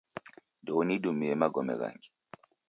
[0.61, 2.09] Ndeunidumie magome ghangi